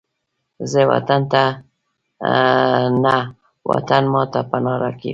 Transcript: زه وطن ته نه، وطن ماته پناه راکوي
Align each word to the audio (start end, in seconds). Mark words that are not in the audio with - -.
زه 0.71 0.81
وطن 0.91 1.21
ته 1.31 1.43
نه، 3.03 3.17
وطن 3.71 4.03
ماته 4.13 4.41
پناه 4.49 4.77
راکوي 4.81 5.09